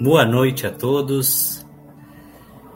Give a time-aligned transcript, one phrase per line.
[0.00, 1.62] Boa noite a todos.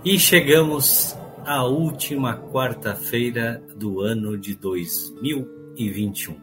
[0.05, 6.37] E chegamos à última quarta-feira do ano de 2021.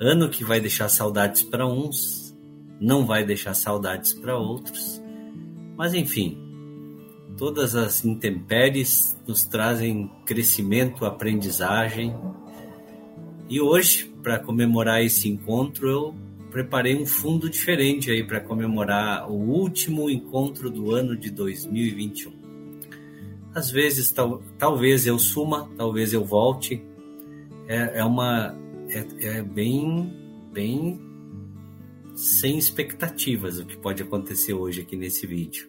[0.00, 2.34] Ano que vai deixar saudades para uns,
[2.80, 5.02] não vai deixar saudades para outros.
[5.76, 6.38] Mas enfim,
[7.36, 12.16] todas as intempéries nos trazem crescimento, aprendizagem.
[13.50, 19.34] E hoje, para comemorar esse encontro, eu preparei um fundo diferente aí para comemorar o
[19.34, 22.32] último encontro do ano de 2021.
[23.54, 26.84] Às vezes, tal, talvez eu suma, talvez eu volte.
[27.66, 28.56] É, é uma
[28.88, 30.12] é, é, bem
[30.52, 31.00] bem
[32.14, 35.68] sem expectativas o que pode acontecer hoje aqui nesse vídeo.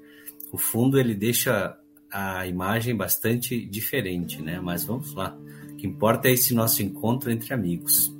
[0.51, 1.77] O fundo ele deixa
[2.11, 4.59] a imagem bastante diferente, né?
[4.59, 5.37] Mas vamos lá.
[5.71, 8.13] O que importa é esse nosso encontro entre amigos.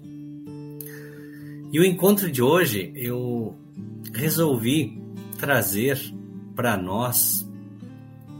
[1.72, 3.56] E o encontro de hoje eu
[4.14, 5.02] resolvi
[5.40, 5.98] trazer
[6.54, 7.50] para nós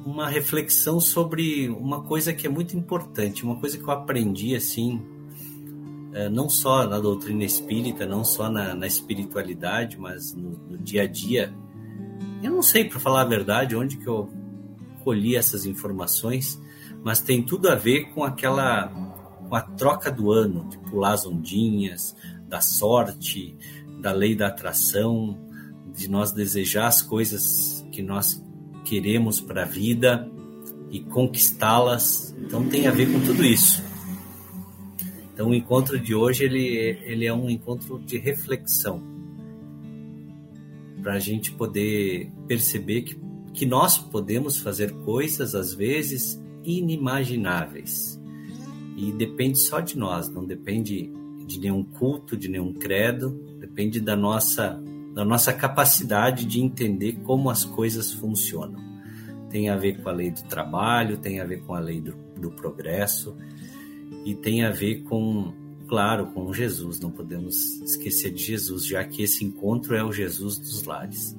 [0.06, 5.02] uma reflexão sobre uma coisa que é muito importante, uma coisa que eu aprendi assim,
[6.14, 11.03] eh, não só na doutrina espírita, não só na, na espiritualidade, mas no, no, dia
[11.03, 11.53] a dia.
[12.44, 14.30] Eu não sei, para falar a verdade, onde que eu
[15.06, 16.62] colhi essas informações,
[17.02, 18.90] mas tem tudo a ver com aquela,
[19.48, 22.13] com a troca do ano, de pular as ondinhas,
[22.51, 23.56] da sorte,
[24.01, 25.39] da lei da atração,
[25.95, 28.44] de nós desejar as coisas que nós
[28.84, 30.29] queremos para a vida
[30.91, 32.35] e conquistá-las.
[32.38, 33.81] Então tem a ver com tudo isso.
[35.34, 39.01] Então o encontro de hoje ele, ele é um encontro de reflexão
[41.01, 43.18] para a gente poder perceber que,
[43.53, 48.22] que nós podemos fazer coisas às vezes inimagináveis
[48.97, 51.12] e depende só de nós, não depende
[51.51, 54.81] de nenhum culto, de nenhum credo, depende da nossa,
[55.13, 58.79] da nossa capacidade de entender como as coisas funcionam.
[59.50, 62.16] Tem a ver com a lei do trabalho, tem a ver com a lei do,
[62.39, 63.35] do progresso
[64.23, 65.53] e tem a ver com,
[65.88, 67.00] claro, com Jesus.
[67.00, 71.35] Não podemos esquecer de Jesus, já que esse encontro é o Jesus dos lares.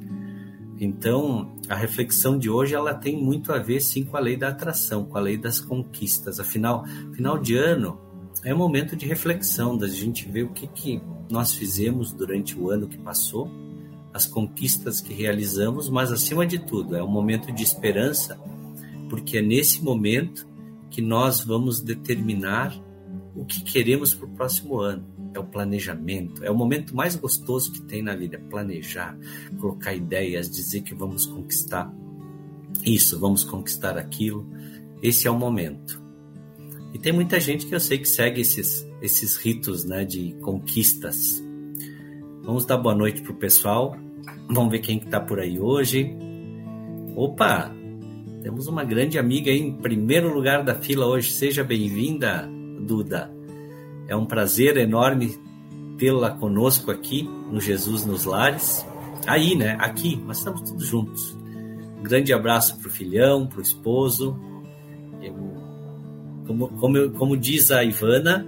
[0.78, 4.48] Então, a reflexão de hoje ela tem muito a ver sim com a lei da
[4.48, 6.40] atração, com a lei das conquistas.
[6.40, 6.84] Afinal,
[7.14, 7.98] final de ano,
[8.44, 12.70] é um momento de reflexão, da gente ver o que, que nós fizemos durante o
[12.70, 13.50] ano que passou,
[14.12, 18.38] as conquistas que realizamos, mas acima de tudo, é um momento de esperança,
[19.08, 20.46] porque é nesse momento
[20.90, 22.78] que nós vamos determinar
[23.34, 25.10] o que queremos para o próximo ano.
[25.34, 29.16] É o planejamento, é o momento mais gostoso que tem na vida, é planejar,
[29.58, 31.90] colocar ideias, dizer que vamos conquistar
[32.84, 34.46] isso, vamos conquistar aquilo.
[35.02, 36.01] Esse é o momento.
[36.92, 41.42] E tem muita gente que eu sei que segue esses, esses ritos né, de conquistas.
[42.42, 43.96] Vamos dar boa noite pro pessoal.
[44.48, 46.14] Vamos ver quem que tá por aí hoje.
[47.16, 47.72] Opa!
[48.42, 51.32] Temos uma grande amiga aí em primeiro lugar da fila hoje.
[51.32, 52.48] Seja bem-vinda,
[52.80, 53.32] Duda.
[54.08, 55.38] É um prazer enorme
[55.96, 58.84] tê-la conosco aqui no Jesus nos Lares.
[59.26, 59.76] Aí, né?
[59.78, 61.38] Aqui, nós estamos todos juntos.
[61.98, 64.36] Um grande abraço pro filhão, pro esposo.
[65.22, 65.61] Eu
[66.46, 68.46] como, como, como diz a Ivana,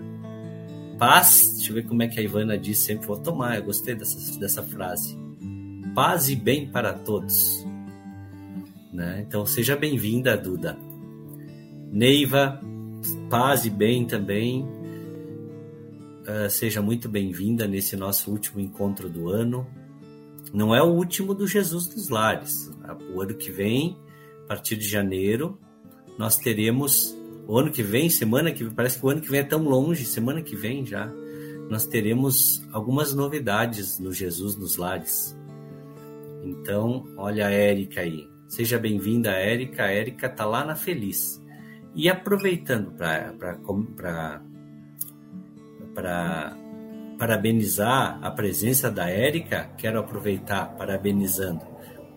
[0.98, 3.94] paz, deixa eu ver como é que a Ivana diz sempre, vou tomar, eu gostei
[3.94, 5.16] dessa, dessa frase.
[5.94, 7.64] Paz e bem para todos.
[8.92, 9.24] Né?
[9.26, 10.76] Então seja bem-vinda, Duda.
[11.90, 12.60] Neiva,
[13.30, 14.62] paz e bem também.
[14.62, 19.66] uh, seja muito bem-vinda nesse nosso último encontro do ano.
[20.52, 22.72] Não é o último do Jesus dos Lares.
[23.12, 23.96] O ano que vem,
[24.44, 25.58] a partir de janeiro,
[26.18, 27.16] nós teremos.
[27.46, 30.04] O ano que vem, semana que parece que o ano que vem é tão longe,
[30.04, 31.12] semana que vem já,
[31.68, 35.36] nós teremos algumas novidades no Jesus dos Lares.
[36.42, 38.28] Então, olha a Érica aí.
[38.46, 39.84] Seja bem-vinda, Érica.
[39.84, 41.42] A Érica tá lá na Feliz.
[41.94, 43.76] E aproveitando para
[47.18, 51.62] parabenizar a presença da Érica, quero aproveitar parabenizando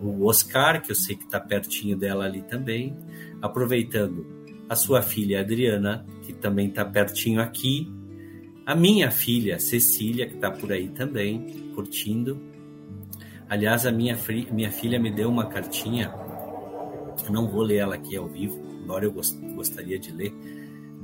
[0.02, 2.98] o Oscar, que eu sei que está pertinho dela ali também,
[3.42, 4.37] aproveitando
[4.70, 7.92] a sua filha Adriana, que também está pertinho aqui,
[8.66, 12.38] a minha filha Cecília, que está por aí também, curtindo.
[13.50, 14.18] Aliás, a minha,
[14.52, 16.14] minha filha me deu uma cartinha,
[17.26, 20.34] eu não vou ler ela aqui ao vivo, embora eu gost, gostaria de ler,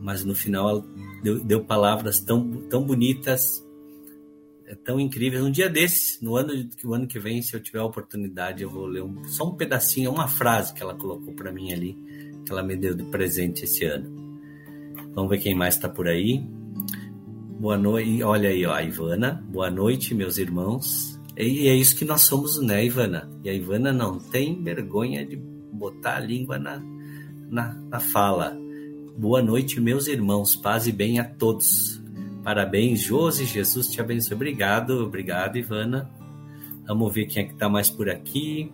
[0.02, 0.86] mas no final ela
[1.24, 3.66] deu, deu palavras tão, tão bonitas,
[4.66, 5.42] é tão incríveis.
[5.42, 8.62] Um dia desses, no ano que o ano que vem, se eu tiver a oportunidade,
[8.62, 11.98] eu vou ler um, só um pedacinho, uma frase que ela colocou para mim ali,
[12.46, 14.12] que ela me deu de presente esse ano.
[15.14, 16.44] Vamos ver quem mais está por aí.
[17.60, 19.44] Boa noite, olha aí, ó, a Ivana.
[19.50, 21.20] Boa noite, meus irmãos.
[21.38, 23.30] E é isso que nós somos, né, Ivana?
[23.44, 26.82] E a Ivana não tem vergonha de botar a língua na,
[27.50, 28.58] na, na fala.
[29.18, 30.56] Boa noite, meus irmãos.
[30.56, 32.02] Paz e bem a todos.
[32.44, 33.46] Parabéns, Josi.
[33.46, 34.36] Jesus te abençoe.
[34.36, 36.10] Obrigado, obrigado, Ivana.
[36.88, 38.72] Vamos ver quem é que está mais por aqui.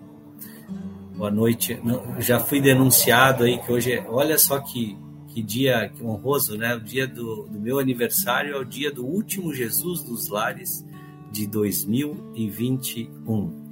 [1.20, 1.78] Boa noite.
[2.20, 6.74] Já fui denunciado aí que hoje, é, olha só que, que dia que honroso, né?
[6.74, 10.86] O dia do, do meu aniversário é o dia do último Jesus dos Lares
[11.30, 13.68] de 2021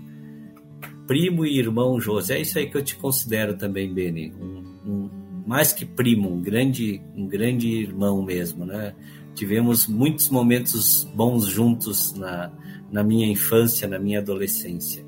[1.08, 2.36] primo e irmão José.
[2.36, 4.34] É isso aí que eu te considero também, Beni.
[4.34, 5.10] Um, um,
[5.48, 8.94] mais que primo, um grande, um grande irmão mesmo, né?
[9.34, 12.52] Tivemos muitos momentos bons juntos na,
[12.92, 15.06] na minha infância, na minha adolescência.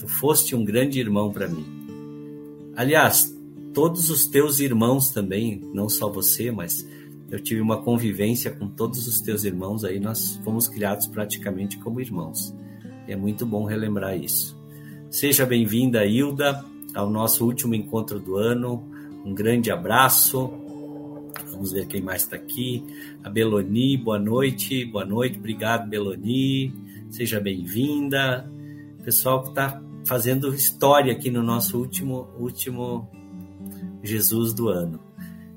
[0.00, 1.75] Tu foste um grande irmão para mim.
[2.76, 3.34] Aliás,
[3.72, 6.86] todos os teus irmãos também, não só você, mas
[7.30, 12.00] eu tive uma convivência com todos os teus irmãos aí, nós fomos criados praticamente como
[12.00, 12.54] irmãos.
[13.08, 14.54] É muito bom relembrar isso.
[15.08, 16.62] Seja bem-vinda, Hilda,
[16.94, 18.84] ao nosso último encontro do ano.
[19.24, 20.52] Um grande abraço.
[21.50, 22.84] Vamos ver quem mais está aqui.
[23.24, 24.84] A Beloni, boa noite.
[24.84, 26.74] Boa noite, obrigado, Beloni.
[27.08, 28.50] Seja bem-vinda.
[29.02, 33.10] Pessoal que está fazendo história aqui no nosso último, último
[34.02, 35.00] Jesus do ano.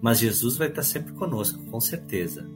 [0.02, 2.50] Mas Jesus vai estar sempre conosco, com certeza.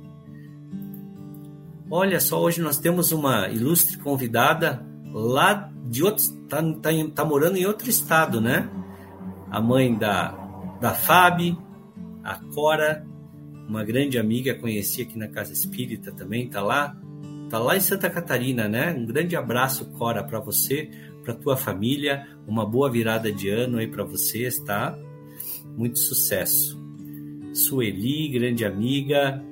[1.90, 7.58] Olha só, hoje nós temos uma ilustre convidada lá de outro, tá, tá, tá morando
[7.58, 8.68] em outro estado, né?
[9.52, 10.32] A mãe da,
[10.82, 11.62] da Fábio,
[12.24, 13.06] a Cora,
[13.68, 16.98] uma grande amiga, conheci aqui na Casa Espírita também, tá lá.
[17.50, 18.94] Tá lá em Santa Catarina, né?
[18.94, 20.90] Um grande abraço, Cora, para você,
[21.24, 24.98] para tua família, uma boa virada de ano aí para vocês, tá?
[25.78, 26.82] Muito sucesso.
[27.54, 29.44] Sueli, grande amiga.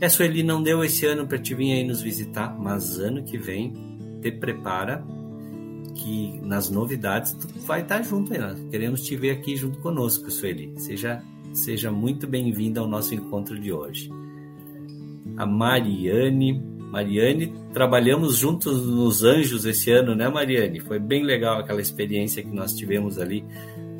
[0.00, 3.38] É, Sueli, não deu esse ano para te vir aí nos visitar, mas ano que
[3.38, 3.72] vem
[4.20, 5.04] te prepara
[5.94, 8.38] que nas novidades tu vai estar junto aí.
[8.38, 10.72] Nós queremos te ver aqui junto conosco, Sueli.
[10.76, 11.22] Seja,
[11.52, 14.10] seja muito bem-vinda ao nosso encontro de hoje.
[15.36, 16.73] A Mariane.
[16.94, 20.78] Mariane, trabalhamos juntos nos Anjos esse ano, né, Mariane?
[20.78, 23.44] Foi bem legal aquela experiência que nós tivemos ali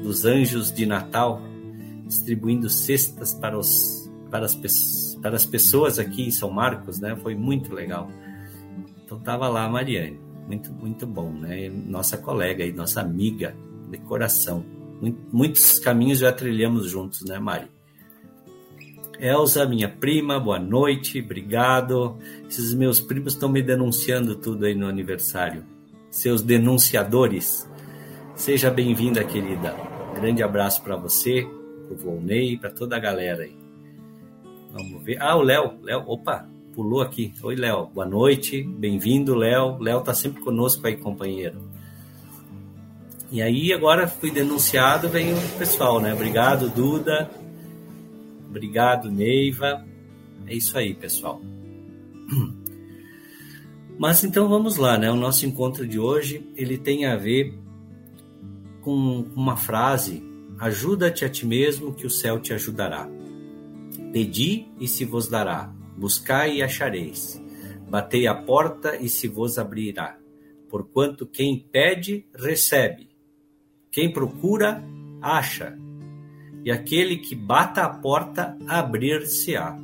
[0.00, 1.42] dos Anjos de Natal,
[2.06, 7.16] distribuindo cestas para, os, para, as, para as pessoas aqui em São Marcos, né?
[7.16, 8.08] Foi muito legal.
[9.04, 11.68] Então tava lá a Mariane muito, muito bom, né?
[11.68, 13.56] Nossa colega e nossa amiga
[13.90, 14.64] de coração.
[15.32, 17.73] Muitos caminhos já trilhamos juntos, né, Mari?
[19.18, 22.16] Elza, minha prima, boa noite, obrigado.
[22.48, 25.64] Esses meus primos estão me denunciando tudo aí no aniversário.
[26.10, 27.68] Seus denunciadores.
[28.34, 29.76] Seja bem-vinda, querida.
[30.16, 31.46] Grande abraço para você,
[31.86, 33.56] pro Volney, para toda a galera aí.
[34.72, 35.22] Vamos ver.
[35.22, 35.74] Ah, o Léo.
[35.82, 37.32] Léo, opa, pulou aqui.
[37.42, 37.86] Oi, Léo.
[37.86, 38.62] Boa noite.
[38.62, 39.78] Bem-vindo, Léo.
[39.78, 41.58] Léo tá sempre conosco aí, companheiro.
[43.30, 46.12] E aí, agora fui denunciado, vem o pessoal, né?
[46.12, 47.30] Obrigado, Duda.
[48.54, 49.84] Obrigado, Neiva.
[50.46, 51.42] É isso aí, pessoal.
[53.98, 55.10] Mas então vamos lá, né?
[55.10, 57.52] O nosso encontro de hoje, ele tem a ver
[58.80, 60.22] com uma frase:
[60.56, 63.08] ajuda-te a ti mesmo que o céu te ajudará.
[64.12, 67.42] Pedi e se vos dará Buscai e achareis.
[67.90, 70.16] Batei a porta e se vos abrirá.
[70.68, 73.08] Porquanto quem pede, recebe.
[73.90, 74.80] Quem procura,
[75.20, 75.76] acha.
[76.64, 79.78] E aquele que bata a porta, abrir-se-á.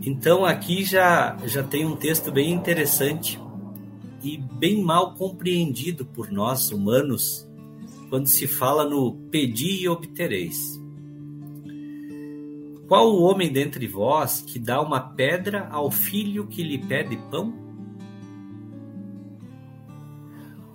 [0.00, 3.38] Então aqui já, já tem um texto bem interessante
[4.22, 7.48] e bem mal compreendido por nós humanos
[8.08, 10.80] quando se fala no pedir e obtereis.
[12.88, 17.54] Qual o homem dentre vós que dá uma pedra ao filho que lhe pede pão?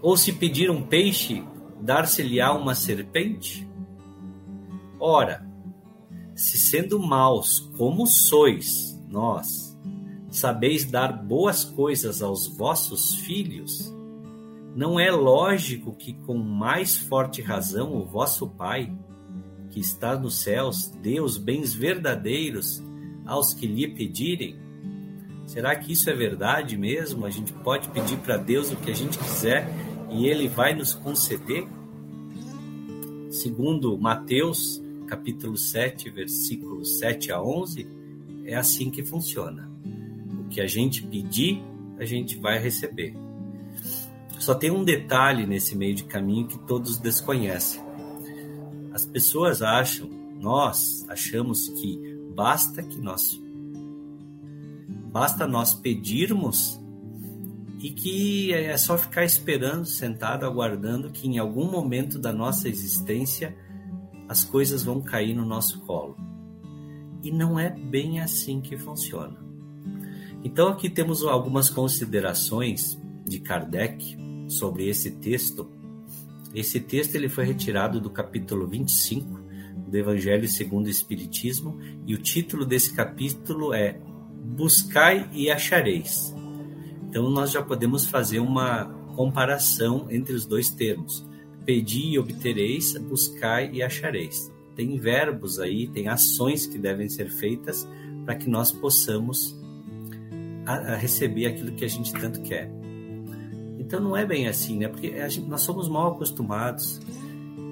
[0.02, 1.44] Ou se pedir um peixe,
[1.82, 3.67] dar-se-lhe-á uma serpente?
[5.00, 5.48] Ora,
[6.36, 9.78] se sendo maus como sois, nós,
[10.30, 13.94] sabeis dar boas coisas aos vossos filhos,
[14.76, 18.96] não é lógico que com mais forte razão o vosso Pai,
[19.72, 22.84] que está nos céus, dê os bens verdadeiros
[23.26, 24.56] aos que lhe pedirem?
[25.48, 27.26] Será que isso é verdade mesmo?
[27.26, 29.68] A gente pode pedir para Deus o que a gente quiser
[30.12, 31.68] e ele vai nos conceder?
[33.30, 37.88] Segundo Mateus, capítulo 7, versículos 7 a 11,
[38.46, 39.72] é assim que funciona.
[40.40, 41.64] O que a gente pedir,
[41.98, 43.16] a gente vai receber.
[44.40, 47.82] Só tem um detalhe nesse meio de caminho que todos desconhecem.
[48.92, 50.10] As pessoas acham,
[50.40, 52.00] nós achamos que
[52.36, 53.42] basta que nós
[55.12, 56.80] basta nós pedirmos
[57.80, 63.56] e que é só ficar esperando, sentado, aguardando que em algum momento da nossa existência
[64.28, 66.18] as coisas vão cair no nosso colo.
[67.24, 69.38] E não é bem assim que funciona.
[70.44, 74.18] Então aqui temos algumas considerações de Kardec
[74.48, 75.70] sobre esse texto
[76.54, 79.40] esse texto ele foi retirado do capítulo 25
[79.88, 84.00] do Evangelho segundo o Espiritismo e o título desse capítulo é
[84.44, 86.34] Buscai e achareis.
[87.08, 91.27] Então nós já podemos fazer uma comparação entre os dois termos.
[91.68, 94.50] Pedi e obtereis, buscai e achareis.
[94.74, 97.86] Tem verbos aí, tem ações que devem ser feitas
[98.24, 99.54] para que nós possamos
[100.66, 102.72] a, a receber aquilo que a gente tanto quer.
[103.78, 104.88] Então não é bem assim, né?
[104.88, 107.02] Porque gente, nós somos mal acostumados.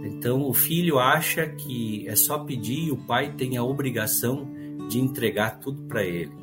[0.04, 4.46] Então o filho acha que é só pedir e o pai tem a obrigação
[4.90, 6.34] de entregar tudo para ele.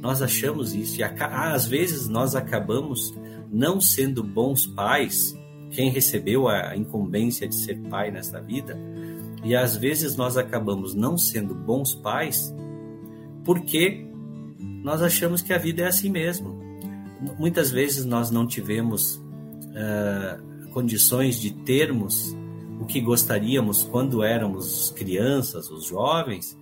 [0.00, 3.14] Nós achamos isso e às vezes nós acabamos
[3.50, 5.38] não sendo bons pais,
[5.72, 8.78] quem recebeu a incumbência de ser pai nessa vida,
[9.42, 12.54] e às vezes nós acabamos não sendo bons pais
[13.44, 14.06] porque
[14.84, 16.60] nós achamos que a vida é assim mesmo.
[17.38, 22.36] Muitas vezes nós não tivemos uh, condições de termos
[22.80, 26.58] o que gostaríamos quando éramos crianças, os jovens,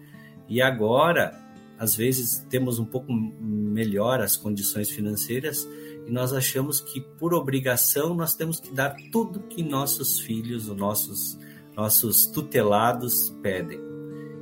[0.49, 1.33] e agora,
[1.79, 5.67] às vezes, temos um pouco melhor as condições financeiras
[6.11, 10.77] e nós achamos que, por obrigação, nós temos que dar tudo que nossos filhos, os
[10.77, 11.39] nossos,
[11.77, 13.79] nossos tutelados pedem.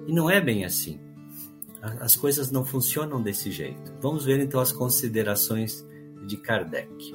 [0.06, 0.98] E não é bem assim.
[2.00, 3.92] As coisas não funcionam desse jeito.
[4.00, 5.86] Vamos ver então as considerações
[6.26, 7.14] de Kardec.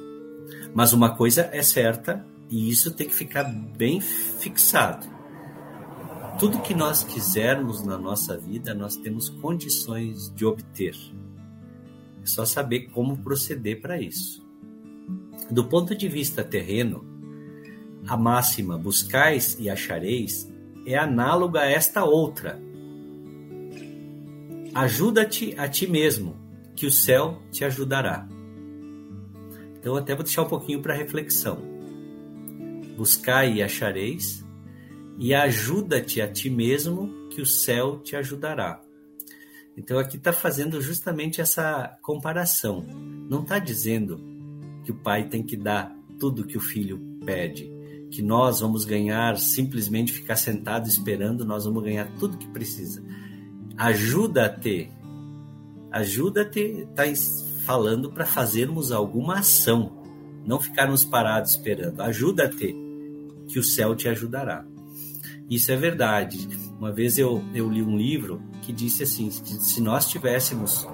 [0.72, 5.04] Mas uma coisa é certa e isso tem que ficar bem fixado.
[6.38, 10.94] Tudo que nós quisermos na nossa vida, nós temos condições de obter.
[12.22, 14.43] É só saber como proceder para isso.
[15.50, 17.04] Do ponto de vista terreno,
[18.06, 20.50] a máxima buscais e achareis
[20.86, 22.60] é análoga a esta outra.
[24.74, 26.36] Ajuda-te a ti mesmo,
[26.74, 28.28] que o céu te ajudará.
[29.78, 31.58] Então, até vou deixar um pouquinho para reflexão.
[32.96, 34.44] Buscai e achareis,
[35.18, 38.82] e ajuda-te a ti mesmo, que o céu te ajudará.
[39.76, 42.84] Então, aqui está fazendo justamente essa comparação.
[43.28, 44.33] Não está dizendo
[44.84, 47.70] que o pai tem que dar tudo que o filho pede,
[48.10, 53.02] que nós vamos ganhar simplesmente ficar sentado esperando, nós vamos ganhar tudo que precisa.
[53.76, 54.90] Ajuda-te.
[55.90, 57.04] Ajuda-te está
[57.64, 59.92] falando para fazermos alguma ação,
[60.44, 62.00] não ficarmos parados esperando.
[62.00, 62.76] Ajuda-te,
[63.48, 64.64] que o céu te ajudará.
[65.48, 66.48] Isso é verdade.
[66.78, 70.86] Uma vez eu, eu li um livro que disse assim: que se nós tivéssemos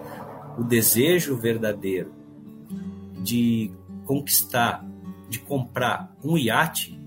[0.58, 2.12] o desejo verdadeiro
[3.22, 3.70] de
[4.10, 4.84] conquistar,
[5.28, 7.00] de comprar um iate,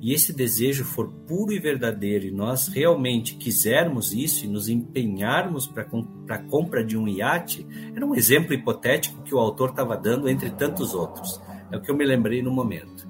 [0.00, 5.68] e esse desejo for puro e verdadeiro e nós realmente quisermos isso e nos empenharmos
[5.68, 5.86] para
[6.30, 10.50] a compra de um iate, era um exemplo hipotético que o autor estava dando entre
[10.50, 11.40] tantos outros.
[11.70, 13.08] É o que eu me lembrei no momento.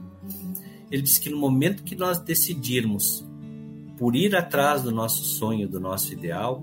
[0.90, 3.26] Ele disse que no momento que nós decidirmos
[3.96, 6.62] por ir atrás do nosso sonho, do nosso ideal,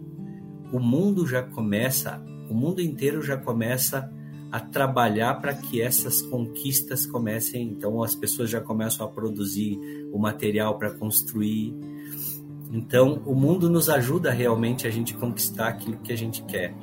[0.72, 4.25] o mundo já começa, o mundo inteiro já começa a
[4.60, 7.68] trabalhar para que essas conquistas comecem.
[7.70, 9.80] Então, as pessoas já começam a produzir
[10.12, 11.74] o material para construir.
[12.72, 16.76] Então, o mundo nos ajuda realmente a gente conquistar aquilo que a gente quer.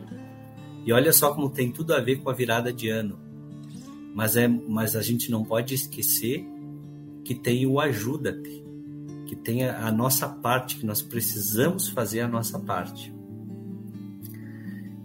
[0.85, 3.19] E olha só como tem tudo a ver com a virada de ano.
[4.15, 6.47] Mas, é, mas a gente não pode esquecer
[7.25, 8.63] que tem o ajuda-te,
[9.27, 13.15] que tem a, a nossa parte, que nós precisamos fazer a nossa parte.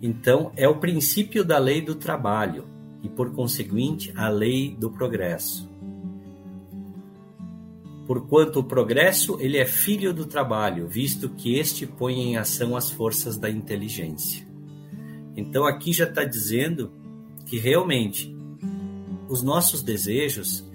[0.01, 2.65] Então, é o princípio da lei do trabalho
[3.01, 5.69] e, por conseguinte, a lei do progresso.
[8.07, 12.89] Porquanto o progresso ele é filho do trabalho, visto que este põe em ação as
[12.89, 14.47] forças da inteligência.
[15.35, 16.91] Então aqui já está dizendo
[17.45, 18.33] que realmente
[19.27, 20.65] os nossos desejos,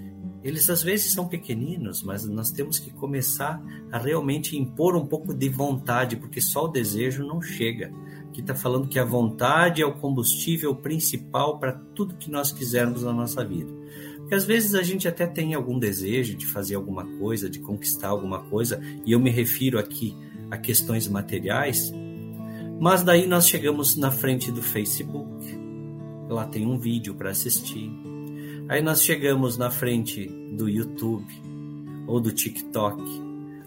[0.43, 3.59] eles às vezes são pequeninos, mas nós temos que começar
[3.91, 7.91] a realmente impor um pouco de vontade, porque só o desejo não chega.
[8.33, 13.03] Aqui está falando que a vontade é o combustível principal para tudo que nós quisermos
[13.03, 13.71] na nossa vida.
[14.17, 18.07] Porque às vezes a gente até tem algum desejo de fazer alguma coisa, de conquistar
[18.07, 20.17] alguma coisa, e eu me refiro aqui
[20.49, 21.93] a questões materiais,
[22.79, 25.55] mas daí nós chegamos na frente do Facebook,
[26.27, 27.91] lá tem um vídeo para assistir.
[28.67, 31.31] Aí nós chegamos na frente do YouTube,
[32.07, 32.99] ou do TikTok,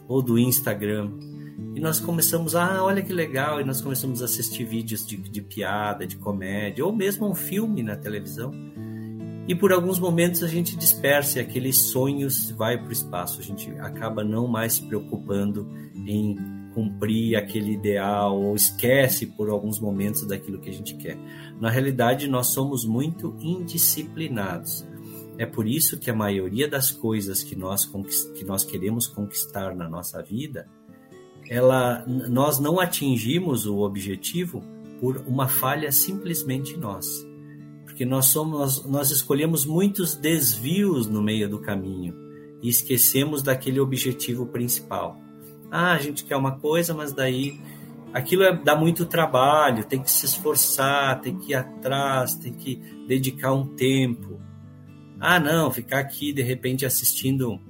[0.08, 1.12] ou do Instagram,
[1.74, 5.40] e nós começamos, ah, olha que legal, e nós começamos a assistir vídeos de, de
[5.40, 8.52] piada, de comédia, ou mesmo um filme na televisão.
[9.48, 13.40] E por alguns momentos a gente dispersa e aqueles sonhos vai para o espaço.
[13.40, 16.36] A gente acaba não mais se preocupando em
[16.74, 21.16] cumprir aquele ideal ou esquece por alguns momentos daquilo que a gente quer.
[21.60, 24.86] Na realidade, nós somos muito indisciplinados.
[25.38, 27.84] É por isso que a maioria das coisas que nós,
[28.34, 30.66] que nós queremos conquistar na nossa vida,
[31.48, 34.62] ela, nós não atingimos o objetivo
[35.00, 37.26] por uma falha simplesmente nossa.
[37.84, 42.14] Porque nós somos, nós escolhemos muitos desvios no meio do caminho
[42.62, 45.16] e esquecemos daquele objetivo principal.
[45.70, 47.60] Ah, a gente quer uma coisa, mas daí
[48.12, 52.76] aquilo é, dá muito trabalho, tem que se esforçar, tem que ir atrás, tem que
[53.06, 54.40] dedicar um tempo.
[55.20, 57.60] Ah, não, ficar aqui de repente assistindo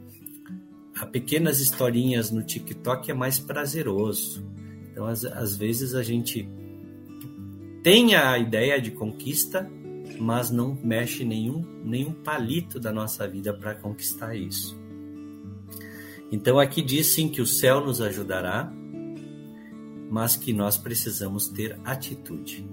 [0.99, 4.47] a pequenas historinhas no TikTok é mais prazeroso.
[4.91, 6.49] Então, às, às vezes a gente
[7.83, 9.71] tem a ideia de conquista,
[10.19, 14.77] mas não mexe nenhum, nenhum palito da nossa vida para conquistar isso.
[16.33, 18.73] Então aqui diz sim que o céu nos ajudará,
[20.11, 22.69] mas que nós precisamos ter atitude.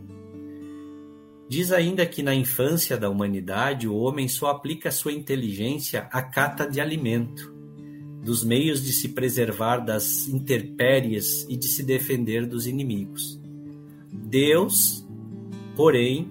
[1.48, 6.68] Diz ainda que na infância da humanidade o homem só aplica sua inteligência à cata
[6.68, 7.53] de alimento,
[8.24, 13.40] dos meios de se preservar das intempéries e de se defender dos inimigos.
[14.12, 15.06] Deus,
[15.76, 16.28] porém,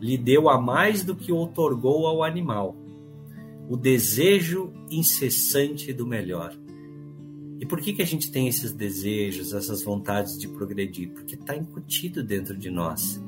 [0.00, 2.76] lhe deu a mais do que outorgou ao animal
[3.68, 6.56] o desejo incessante do melhor.
[7.58, 11.10] E por que, que a gente tem esses desejos, essas vontades de progredir?
[11.10, 13.20] Porque está incutido dentro de nós.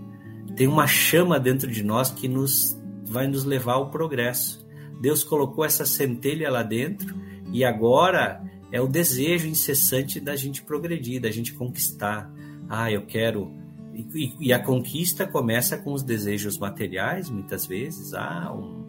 [0.54, 4.64] Tem uma chama dentro de nós que nos vai nos levar ao progresso.
[5.00, 7.14] Deus colocou essa centelha lá dentro
[7.52, 12.30] e agora é o desejo incessante da gente progredir, da gente conquistar.
[12.68, 13.50] Ah, eu quero.
[13.94, 18.14] E, e a conquista começa com os desejos materiais, muitas vezes.
[18.14, 18.86] Ah, um,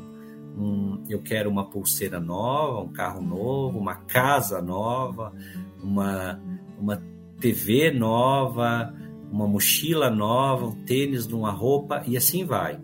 [0.58, 5.34] um, eu quero uma pulseira nova, um carro novo, uma casa nova,
[5.82, 6.40] uma,
[6.78, 7.02] uma
[7.40, 8.94] TV nova,
[9.32, 12.80] uma mochila nova, um tênis, uma roupa e assim vai.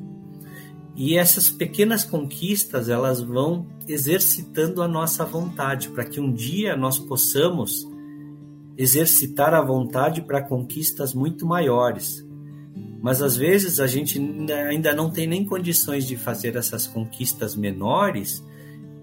[0.96, 6.98] E essas pequenas conquistas, elas vão exercitando a nossa vontade para que um dia nós
[6.98, 7.86] possamos
[8.78, 12.26] exercitar a vontade para conquistas muito maiores.
[13.02, 14.20] Mas às vezes a gente
[14.52, 18.44] ainda não tem nem condições de fazer essas conquistas menores,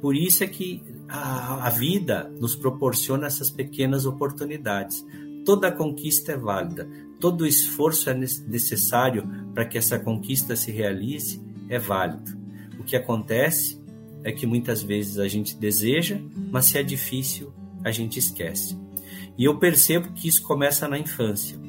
[0.01, 5.07] por isso é que a, a vida nos proporciona essas pequenas oportunidades.
[5.45, 6.89] Toda conquista é válida,
[7.21, 12.39] todo esforço é necessário para que essa conquista se realize é válido.
[12.79, 13.81] O que acontece
[14.25, 16.19] é que muitas vezes a gente deseja,
[16.51, 17.53] mas se é difícil,
[17.85, 18.79] a gente esquece.
[19.37, 21.63] E eu percebo que isso começa na infância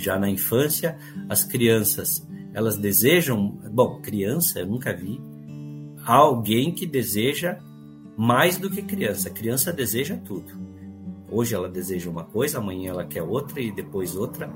[0.00, 0.98] já na infância,
[1.28, 5.20] as crianças, elas desejam, bom, criança, eu nunca vi
[6.04, 7.58] alguém que deseja
[8.16, 9.28] mais do que criança.
[9.28, 10.52] A criança deseja tudo.
[11.30, 14.52] Hoje ela deseja uma coisa, amanhã ela quer outra e depois outra.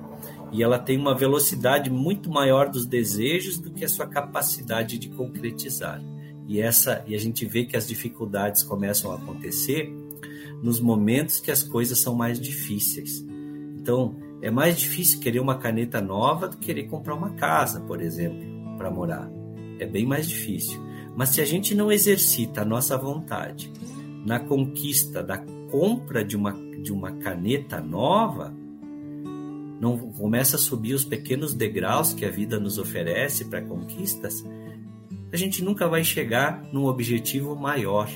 [0.52, 5.08] E ela tem uma velocidade muito maior dos desejos do que a sua capacidade de
[5.08, 6.02] concretizar.
[6.46, 9.92] E essa e a gente vê que as dificuldades começam a acontecer
[10.62, 13.24] nos momentos que as coisas são mais difíceis.
[13.76, 18.00] Então, é mais difícil querer uma caneta nova do que querer comprar uma casa, por
[18.00, 19.30] exemplo, para morar.
[19.78, 20.80] É bem mais difícil.
[21.14, 23.72] Mas se a gente não exercita a nossa vontade
[24.24, 25.38] na conquista da
[25.70, 28.54] compra de uma, de uma caneta nova,
[29.80, 34.44] não começa a subir os pequenos degraus que a vida nos oferece para conquistas,
[35.32, 38.10] a gente nunca vai chegar num objetivo maior.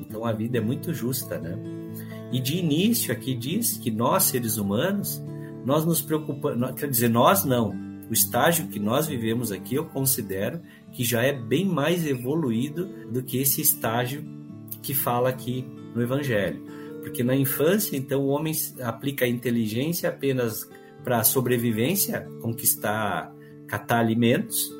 [0.00, 1.58] Então a vida é muito justa, né?
[2.30, 5.22] E de início aqui diz que nós seres humanos,
[5.64, 7.88] nós nos preocupamos, quer dizer, nós não.
[8.08, 10.60] O estágio que nós vivemos aqui, eu considero
[10.92, 14.24] que já é bem mais evoluído do que esse estágio
[14.82, 16.62] que fala aqui no Evangelho.
[17.02, 20.68] Porque na infância, então, o homem aplica a inteligência apenas
[21.04, 23.32] para sobrevivência, conquistar,
[23.66, 24.70] catar alimentos,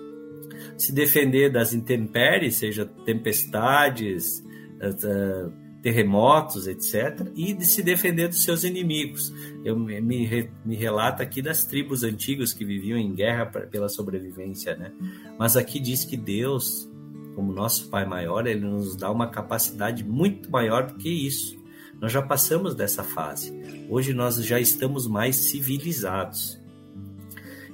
[0.76, 4.44] se defender das intempéries, seja tempestades,
[4.80, 5.52] uh,
[5.82, 9.32] terremotos, etc., e de se defender dos seus inimigos.
[9.64, 14.92] Eu me, me relata aqui das tribos antigas que viviam em guerra pela sobrevivência, né?
[15.38, 16.90] Mas aqui diz que Deus,
[17.34, 21.57] como nosso Pai maior, ele nos dá uma capacidade muito maior do que isso.
[22.00, 23.52] Nós já passamos dessa fase.
[23.88, 26.60] Hoje nós já estamos mais civilizados.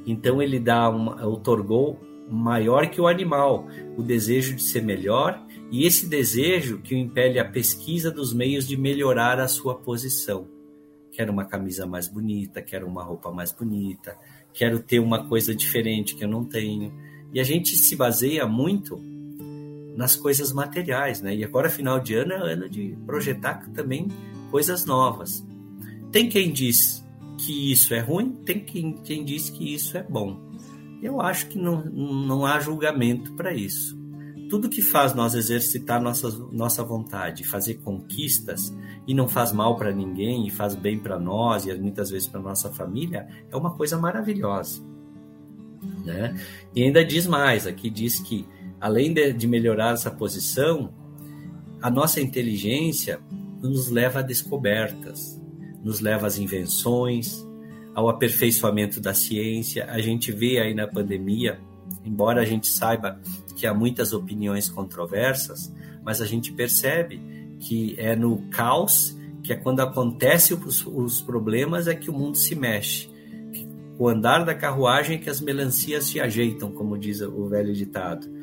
[0.07, 5.87] Então ele dá uma, otorgou maior que o animal, o desejo de ser melhor e
[5.87, 10.49] esse desejo que o impele à pesquisa dos meios de melhorar a sua posição.
[11.13, 14.17] Quero uma camisa mais bonita, quero uma roupa mais bonita,
[14.53, 16.93] quero ter uma coisa diferente que eu não tenho.
[17.33, 19.01] E a gente se baseia muito
[19.97, 21.35] nas coisas materiais, né?
[21.35, 24.09] E agora final de ano é ano de projetar também
[24.51, 25.47] coisas novas.
[26.11, 27.05] Tem quem diz
[27.39, 30.53] que isso é ruim, tem quem, quem diz que isso é bom.
[31.03, 33.99] Eu acho que não, não há julgamento para isso.
[34.49, 38.75] Tudo que faz nós exercitar nossa, nossa vontade, fazer conquistas
[39.07, 42.41] e não faz mal para ninguém e faz bem para nós e muitas vezes para
[42.41, 44.83] nossa família, é uma coisa maravilhosa.
[46.05, 46.39] Né?
[46.75, 48.47] E ainda diz mais, aqui diz que
[48.85, 50.93] além de, de melhorar essa posição,
[51.81, 53.19] a nossa inteligência
[53.63, 55.41] nos leva a descobertas,
[55.83, 57.43] nos leva às invenções,
[57.95, 59.87] ao aperfeiçoamento da ciência.
[59.91, 61.59] A gente vê aí na pandemia,
[62.05, 63.19] embora a gente saiba
[63.57, 67.23] que há muitas opiniões controversas, mas a gente percebe
[67.61, 72.37] que é no caos, que é quando acontecem os, os problemas, é que o mundo
[72.37, 73.09] se mexe.
[73.99, 78.34] O andar da carruagem é que as melancias se ajeitam, como diz o velho ditado.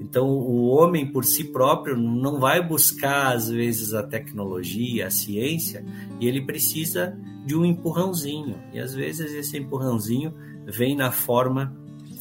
[0.00, 5.84] Então, o homem por si próprio não vai buscar, às vezes, a tecnologia, a ciência,
[6.18, 8.56] e ele precisa de um empurrãozinho.
[8.72, 10.32] E às vezes esse empurrãozinho
[10.66, 11.76] vem na forma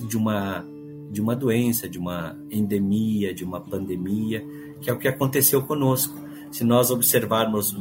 [0.08, 0.66] de uma
[1.12, 4.46] de uma doença, de uma endemia, de uma pandemia,
[4.80, 6.16] que é o que aconteceu conosco.
[6.52, 7.76] Se nós observarmos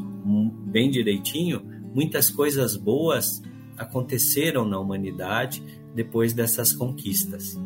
[0.65, 1.63] bem direitinho,
[1.95, 3.43] muitas coisas boas
[3.77, 5.63] aconteceram na humanidade
[5.95, 7.61] depois dessas conquistas.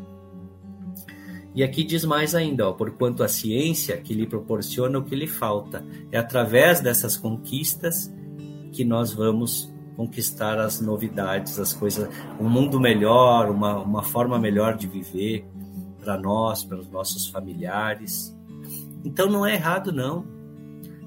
[1.55, 5.27] E aqui diz mais ainda, ó, porquanto a ciência que lhe proporciona o que lhe
[5.27, 8.13] falta, é através dessas conquistas
[8.73, 12.09] que nós vamos conquistar as novidades, as coisas,
[12.41, 15.45] um mundo melhor, uma, uma forma melhor de viver
[16.01, 18.35] para nós, para os nossos familiares.
[19.05, 20.25] Então não é errado, não.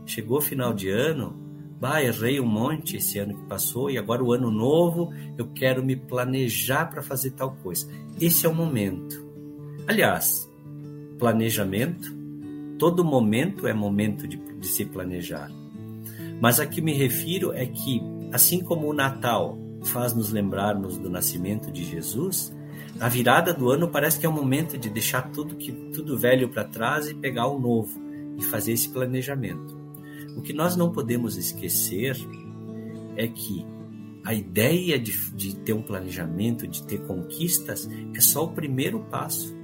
[0.05, 1.36] Chegou final de ano,
[1.79, 5.84] bah, errei um monte esse ano que passou e agora o ano novo eu quero
[5.84, 7.88] me planejar para fazer tal coisa.
[8.21, 9.24] Esse é o momento.
[9.88, 10.52] Aliás,
[11.19, 12.12] planejamento,
[12.80, 15.52] todo momento é momento de, de se planejar.
[16.41, 21.10] Mas a que me refiro é que, assim como o Natal faz nos lembrarmos do
[21.10, 22.54] nascimento de Jesus,
[23.00, 26.50] a virada do ano parece que é o momento de deixar tudo que tudo velho
[26.50, 28.02] para trás e pegar o novo
[28.38, 29.78] e fazer esse planejamento.
[30.36, 32.17] O que nós não podemos esquecer
[33.15, 33.65] é que
[34.24, 39.55] a ideia de, de ter um planejamento, de ter conquistas, é só o primeiro passo.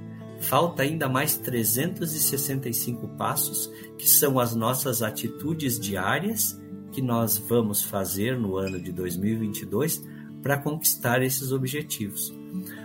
[0.42, 6.60] Falta ainda mais 365 passos, que são as nossas atitudes diárias
[6.92, 10.04] que nós vamos fazer no ano de 2022
[10.42, 12.34] para conquistar esses objetivos.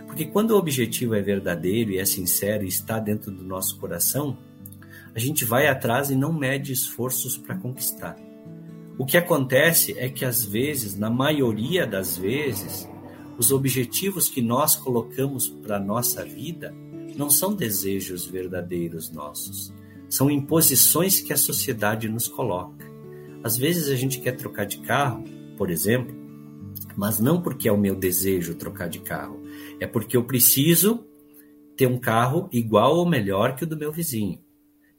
[0.05, 4.37] Porque quando o objetivo é verdadeiro e é sincero e está dentro do nosso coração,
[5.13, 8.15] a gente vai atrás e não mede esforços para conquistar.
[8.97, 12.87] O que acontece é que às vezes, na maioria das vezes,
[13.37, 16.73] os objetivos que nós colocamos para nossa vida
[17.17, 19.73] não são desejos verdadeiros nossos,
[20.07, 22.85] são imposições que a sociedade nos coloca.
[23.43, 25.23] Às vezes a gente quer trocar de carro,
[25.57, 26.15] por exemplo,
[26.95, 29.41] mas não porque é o meu desejo trocar de carro,
[29.79, 31.05] é porque eu preciso
[31.75, 34.39] ter um carro igual ou melhor que o do meu vizinho.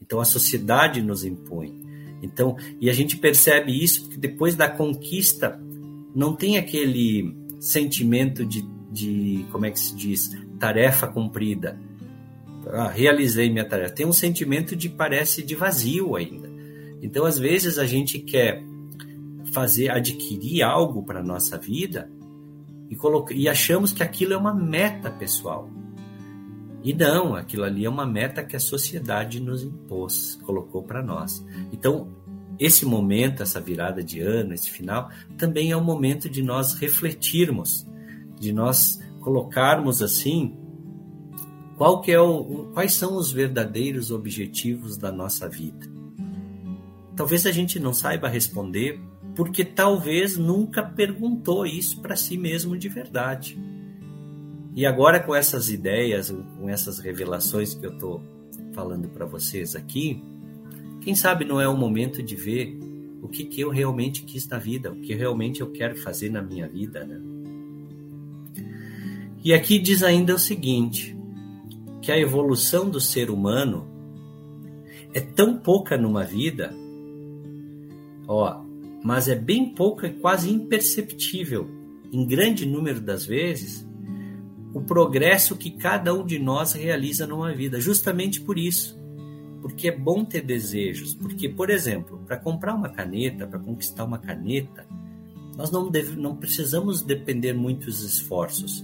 [0.01, 1.81] Então a sociedade nos impõe.
[2.23, 5.61] Então, e a gente percebe isso porque depois da conquista
[6.15, 11.79] não tem aquele sentimento de, de como é que se diz, tarefa cumprida.
[12.67, 13.95] Ah, realizei minha tarefa.
[13.95, 16.51] Tem um sentimento de parece de vazio ainda.
[17.01, 18.63] Então, às vezes, a gente quer
[19.53, 22.11] fazer, adquirir algo para a nossa vida
[22.91, 22.97] e,
[23.35, 25.71] e achamos que aquilo é uma meta pessoal.
[26.83, 31.45] E não, aquilo ali é uma meta que a sociedade nos impôs, colocou para nós.
[31.73, 32.09] Então,
[32.59, 37.87] esse momento, essa virada de ano, esse final, também é um momento de nós refletirmos,
[38.39, 40.57] de nós colocarmos assim
[41.79, 45.87] qual que é o, quais são os verdadeiros objetivos da nossa vida.
[47.15, 49.01] Talvez a gente não saiba responder
[49.37, 53.57] porque talvez nunca perguntou isso para si mesmo de verdade.
[54.75, 58.23] E agora com essas ideias, com essas revelações que eu estou
[58.73, 60.21] falando para vocês aqui,
[61.01, 62.77] quem sabe não é o momento de ver
[63.23, 66.43] o que, que eu realmente quis na vida, o que realmente eu quero fazer na
[66.43, 67.21] minha vida, né?
[69.45, 71.18] E aqui diz ainda o seguinte:
[72.09, 73.87] que a evolução do ser humano
[75.13, 76.75] é tão pouca numa vida,
[78.27, 78.65] ó,
[79.05, 81.69] mas é bem pouca e quase imperceptível,
[82.11, 83.87] em grande número das vezes,
[84.73, 88.99] o progresso que cada um de nós realiza numa vida, justamente por isso.
[89.61, 91.15] Porque é bom ter desejos.
[91.15, 94.87] Porque, por exemplo, para comprar uma caneta, para conquistar uma caneta,
[95.59, 98.83] nós não, deve, não precisamos depender muitos esforços.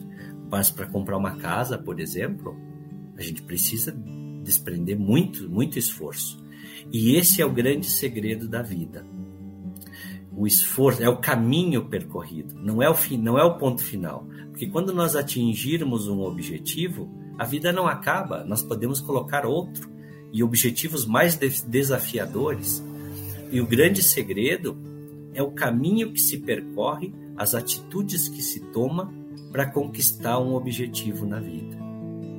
[0.50, 2.54] Mas para comprar uma casa, por exemplo,
[3.16, 3.92] a gente precisa
[4.42, 6.42] desprender muito, muito esforço.
[6.92, 9.04] E esse é o grande segredo da vida.
[10.36, 14.26] O esforço é o caminho percorrido, não é o fim, não é o ponto final.
[14.50, 19.90] Porque quando nós atingirmos um objetivo, a vida não acaba, nós podemos colocar outro
[20.32, 22.82] e objetivos mais desafiadores.
[23.50, 24.76] E o grande segredo
[25.32, 29.12] é o caminho que se percorre, as atitudes que se toma
[29.52, 31.83] para conquistar um objetivo na vida.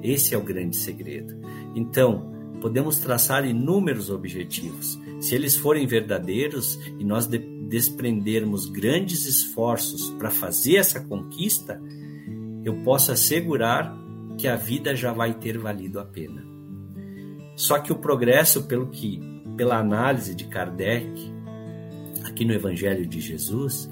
[0.05, 1.35] Esse é o grande segredo.
[1.75, 4.99] Então, podemos traçar inúmeros objetivos.
[5.19, 7.37] Se eles forem verdadeiros e nós de
[7.67, 11.81] desprendermos grandes esforços para fazer essa conquista,
[12.63, 13.95] eu posso assegurar
[14.37, 16.45] que a vida já vai ter valido a pena.
[17.55, 19.19] Só que o progresso, pelo que,
[19.55, 21.33] pela análise de Kardec,
[22.23, 23.89] aqui no Evangelho de Jesus,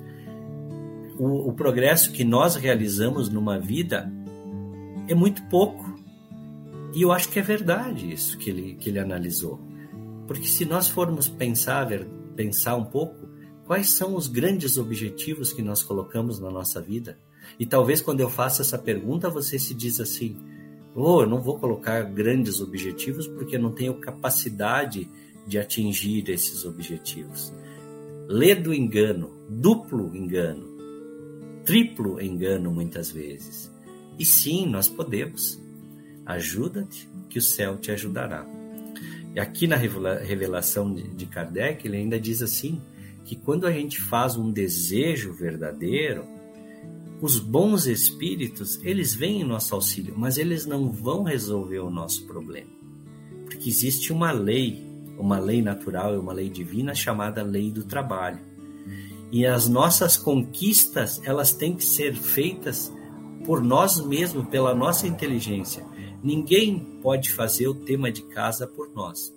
[1.18, 4.12] o, o progresso que nós realizamos numa vida
[5.08, 5.93] é muito pouco.
[6.94, 9.60] E eu acho que é verdade isso que ele, que ele analisou.
[10.28, 11.88] Porque se nós formos pensar,
[12.36, 13.28] pensar um pouco,
[13.66, 17.18] quais são os grandes objetivos que nós colocamos na nossa vida?
[17.60, 20.38] E talvez quando eu faço essa pergunta, você se diz assim:
[20.96, 25.10] oh, eu não vou colocar grandes objetivos porque eu não tenho capacidade
[25.48, 27.54] de atingir esses objetivos.
[28.28, 30.66] Lê do engano, duplo engano,
[31.66, 33.72] triplo engano muitas vezes.
[34.18, 35.63] E sim, nós podemos.
[36.26, 38.46] Ajuda-te, que o céu te ajudará.
[39.36, 42.82] E aqui na revelação de Kardec, ele ainda diz assim:
[43.26, 46.26] que quando a gente faz um desejo verdadeiro,
[47.22, 52.28] os bons espíritos, eles vêm em nosso auxílio, mas eles não vão resolver o nosso
[52.28, 52.70] problema.
[53.46, 54.86] Porque existe uma lei,
[55.18, 58.40] uma lei natural e uma lei divina chamada lei do trabalho.
[59.32, 62.92] E as nossas conquistas, elas têm que ser feitas
[63.46, 65.86] por nós mesmos, pela nossa inteligência.
[66.24, 69.34] Ninguém pode fazer o tema de casa por nós.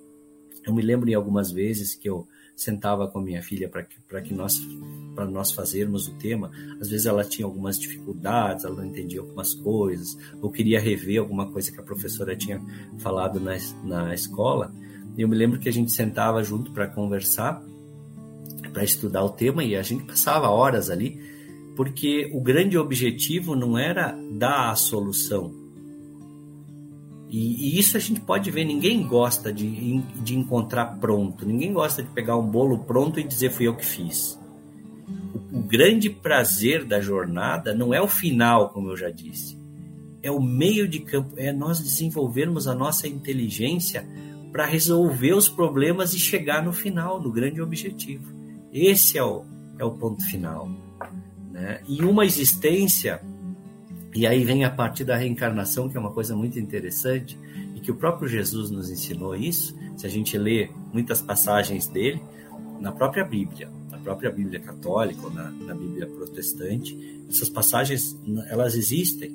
[0.64, 3.96] Eu me lembro em algumas vezes que eu sentava com a minha filha para que,
[4.22, 4.59] que nós
[5.16, 6.51] para nós fazermos o tema.
[6.81, 11.51] Às vezes ela tinha algumas dificuldades, ela não entendia algumas coisas, ou queria rever alguma
[11.51, 12.62] coisa que a professora tinha
[12.99, 14.72] falado na, na escola.
[15.16, 17.62] Eu me lembro que a gente sentava junto para conversar,
[18.72, 21.18] para estudar o tema, e a gente passava horas ali,
[21.75, 25.65] porque o grande objetivo não era dar a solução,
[27.28, 32.02] e, e, isso a gente pode ver, ninguém gosta de, de encontrar pronto, ninguém gosta
[32.02, 34.38] de pegar um bolo pronto e dizer fui eu que fiz.
[35.34, 39.58] O, o grande prazer da jornada não é o final, como eu já disse,
[40.22, 44.06] é o meio de campo, é nós desenvolvermos a nossa inteligência
[44.52, 48.32] para resolver os problemas e chegar no final, no grande objetivo.
[48.72, 49.44] Esse é o,
[49.78, 50.68] é o ponto final.
[51.50, 51.80] Né?
[51.88, 53.20] E uma existência
[54.16, 57.38] e aí vem a partir da reencarnação, que é uma coisa muito interessante,
[57.74, 59.76] e que o próprio Jesus nos ensinou isso.
[59.94, 62.22] Se a gente lê muitas passagens dele,
[62.81, 66.96] na própria Bíblia, na própria Bíblia católica ou na, na Bíblia protestante,
[67.29, 69.31] essas passagens, elas existem.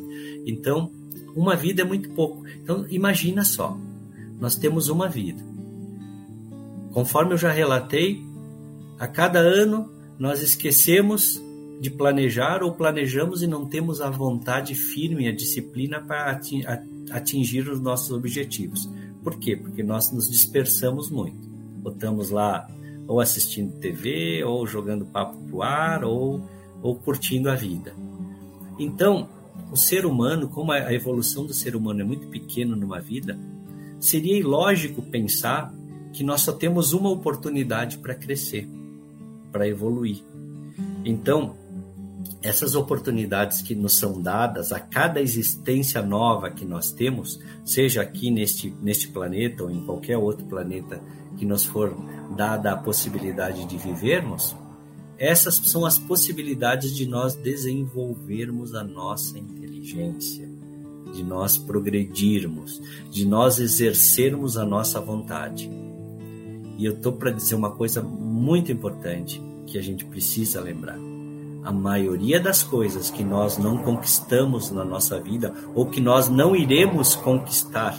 [0.47, 0.91] Então,
[1.35, 2.43] uma vida é muito pouco.
[2.47, 3.77] Então, imagina só,
[4.39, 5.43] nós temos uma vida.
[6.91, 8.25] Conforme eu já relatei,
[8.97, 11.39] a cada ano nós esquecemos
[11.81, 16.39] de planejar ou planejamos e não temos a vontade firme, a disciplina para
[17.09, 18.87] atingir os nossos objetivos.
[19.23, 19.57] Por quê?
[19.57, 21.49] Porque nós nos dispersamos muito.
[21.81, 22.69] Botamos lá
[23.07, 26.47] ou assistindo TV, ou jogando papo pro ar, ou,
[26.83, 27.95] ou curtindo a vida.
[28.77, 29.27] Então,
[29.71, 33.39] o ser humano, como a evolução do ser humano é muito pequena numa vida,
[33.99, 35.73] seria ilógico pensar
[36.13, 38.69] que nós só temos uma oportunidade para crescer,
[39.51, 40.21] para evoluir.
[41.03, 41.55] Então,
[42.41, 48.31] essas oportunidades que nos são dadas a cada existência nova que nós temos, seja aqui
[48.31, 51.01] neste, neste planeta ou em qualquer outro planeta
[51.37, 51.95] que nos for
[52.35, 54.55] dada a possibilidade de vivermos,
[55.19, 60.49] essas são as possibilidades de nós desenvolvermos a nossa inteligência,
[61.13, 65.69] de nós progredirmos, de nós exercermos a nossa vontade.
[66.75, 71.10] E eu estou para dizer uma coisa muito importante que a gente precisa lembrar
[71.63, 76.55] a maioria das coisas que nós não conquistamos na nossa vida ou que nós não
[76.55, 77.97] iremos conquistar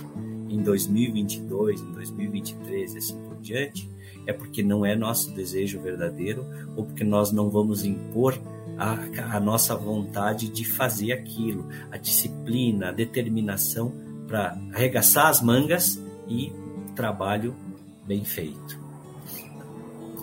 [0.48, 3.90] em 2022, em 2023 e assim por diante,
[4.26, 6.44] é porque não é nosso desejo verdadeiro
[6.76, 8.38] ou porque nós não vamos impor
[8.78, 13.92] a, a nossa vontade de fazer aquilo, a disciplina, a determinação
[14.26, 16.52] para arregaçar as mangas e
[16.94, 17.54] trabalho
[18.06, 18.80] bem feito.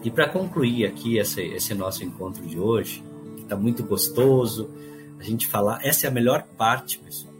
[0.04, 3.04] E para concluir aqui esse, esse nosso encontro de hoje,
[3.50, 4.70] tá muito gostoso.
[5.20, 7.34] A gente falar, essa é a melhor parte, pessoal.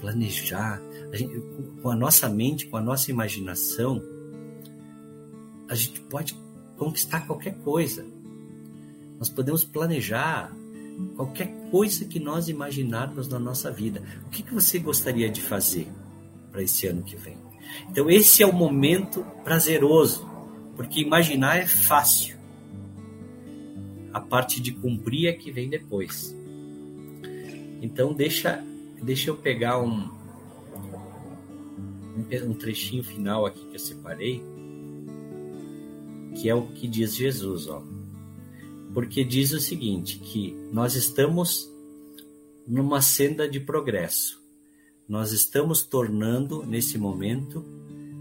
[0.00, 0.80] Planejar,
[1.12, 1.40] a gente,
[1.82, 4.02] com a nossa mente, com a nossa imaginação,
[5.68, 6.38] a gente pode
[6.76, 8.06] conquistar qualquer coisa.
[9.18, 10.54] Nós podemos planejar
[11.16, 14.02] qualquer coisa que nós imaginarmos na nossa vida.
[14.26, 15.88] O que, que você gostaria de fazer
[16.52, 17.36] para esse ano que vem?
[17.90, 20.26] Então, esse é o momento prazeroso,
[20.76, 22.37] porque imaginar é fácil
[24.18, 26.36] a parte de cumprir é que vem depois.
[27.80, 28.64] Então deixa,
[29.00, 30.10] deixa eu pegar um,
[32.44, 34.42] um trechinho final aqui que eu separei,
[36.34, 37.82] que é o que diz Jesus, ó.
[38.92, 41.70] Porque diz o seguinte, que nós estamos
[42.66, 44.42] numa senda de progresso.
[45.08, 47.64] Nós estamos tornando nesse momento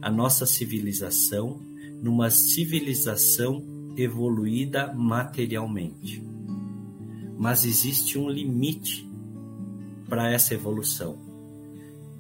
[0.01, 1.60] a nossa civilização
[2.01, 6.23] numa civilização evoluída materialmente.
[7.38, 9.10] Mas existe um limite
[10.07, 11.17] para essa evolução.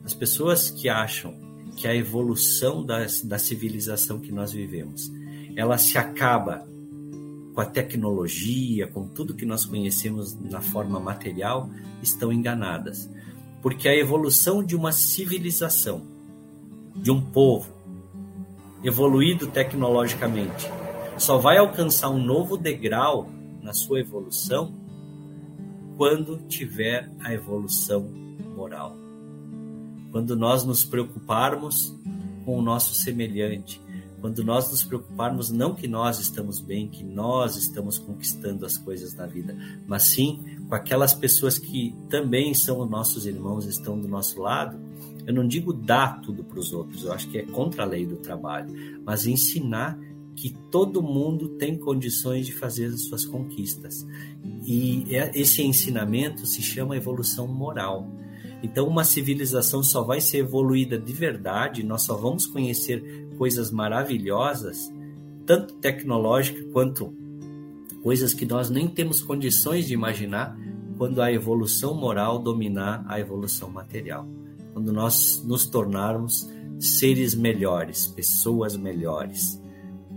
[0.03, 1.35] As pessoas que acham
[1.75, 5.11] que a evolução da, da civilização que nós vivemos,
[5.55, 6.67] ela se acaba
[7.53, 11.69] com a tecnologia, com tudo que nós conhecemos na forma material,
[12.01, 13.09] estão enganadas.
[13.61, 16.03] Porque a evolução de uma civilização,
[16.95, 17.71] de um povo
[18.83, 20.69] evoluído tecnologicamente,
[21.17, 23.29] só vai alcançar um novo degrau
[23.61, 24.73] na sua evolução
[25.97, 28.07] quando tiver a evolução
[28.55, 28.95] moral.
[30.11, 31.95] Quando nós nos preocuparmos
[32.45, 33.81] com o nosso semelhante,
[34.21, 39.13] quando nós nos preocuparmos não que nós estamos bem, que nós estamos conquistando as coisas
[39.13, 44.39] na vida, mas sim com aquelas pessoas que também são nossos irmãos, estão do nosso
[44.41, 44.79] lado.
[45.25, 48.05] Eu não digo dar tudo para os outros, eu acho que é contra a lei
[48.05, 48.73] do trabalho,
[49.05, 49.99] mas ensinar
[50.37, 54.05] que todo mundo tem condições de fazer as suas conquistas.
[54.65, 58.07] E é, esse ensinamento se chama evolução moral.
[58.61, 64.93] Então, uma civilização só vai ser evoluída de verdade, nós só vamos conhecer coisas maravilhosas,
[65.45, 67.13] tanto tecnológicas quanto
[68.03, 70.55] coisas que nós nem temos condições de imaginar,
[70.97, 74.27] quando a evolução moral dominar a evolução material.
[74.73, 76.47] Quando nós nos tornarmos
[76.79, 79.59] seres melhores, pessoas melhores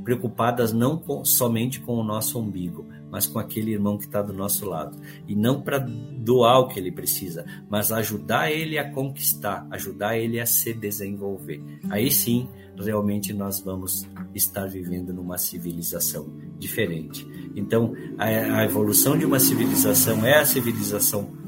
[0.04, 4.32] preocupadas não com, somente com o nosso umbigo, mas com aquele irmão que está do
[4.32, 4.96] nosso lado.
[5.26, 10.40] E não para doar o que ele precisa, mas ajudar ele a conquistar, ajudar ele
[10.40, 11.62] a se desenvolver.
[11.90, 16.26] Aí sim, realmente nós vamos estar vivendo numa civilização
[16.58, 17.26] diferente.
[17.54, 21.38] Então, a, a evolução de uma civilização é a civilização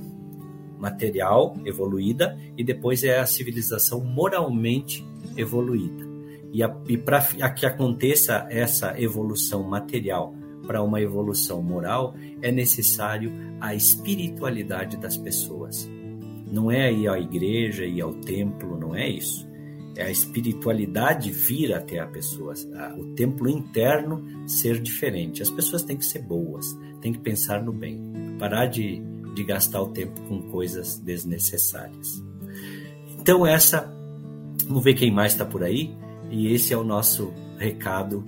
[0.78, 6.11] material evoluída e depois é a civilização moralmente evoluída.
[6.52, 10.34] E, e para que aconteça essa evolução material
[10.66, 15.90] para uma evolução moral, é necessário a espiritualidade das pessoas.
[16.50, 19.50] Não é ir à igreja, ir ao templo, não é isso.
[19.96, 22.54] É a espiritualidade vir até a pessoa,
[22.96, 25.42] o templo interno ser diferente.
[25.42, 28.00] As pessoas têm que ser boas, têm que pensar no bem,
[28.38, 29.02] parar de,
[29.34, 32.22] de gastar o tempo com coisas desnecessárias.
[33.18, 33.92] Então, essa,
[34.66, 35.94] vamos ver quem mais está por aí.
[36.32, 38.24] E esse é o nosso recado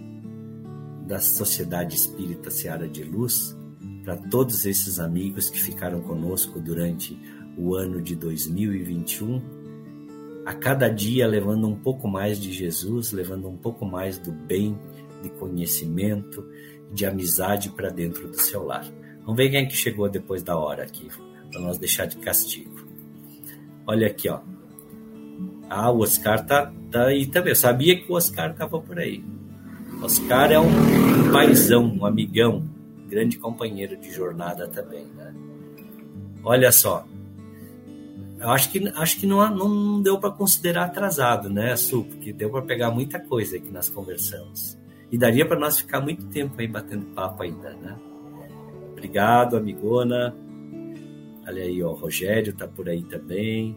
[1.06, 3.56] da Sociedade Espírita Seara de Luz
[4.04, 7.18] para todos esses amigos que ficaram conosco durante
[7.56, 9.40] o ano de 2021,
[10.44, 14.78] a cada dia levando um pouco mais de Jesus, levando um pouco mais do bem,
[15.22, 16.46] de conhecimento,
[16.92, 18.84] de amizade para dentro do seu lar.
[19.20, 21.08] Vamos ver quem é que chegou depois da hora aqui.
[21.50, 22.84] para nós deixar de castigo.
[23.86, 24.40] Olha aqui, ó.
[25.68, 27.50] Ah, o Oscar tá, tá aí também.
[27.50, 29.24] Eu sabia que o Oscar estava por aí.
[30.02, 32.64] Oscar é um, paizão, um amigão,
[33.08, 35.34] grande companheiro de jornada também, né?
[36.42, 37.06] Olha só.
[38.38, 42.04] Eu acho que, acho que não, não deu para considerar atrasado, né, Su?
[42.04, 44.76] Porque deu para pegar muita coisa aqui nas conversamos.
[45.10, 47.96] E daria para nós ficar muito tempo aí batendo papo ainda, né?
[48.92, 50.34] Obrigado, amigona.
[51.46, 53.76] Olha aí, ó, o Rogério tá por aí também.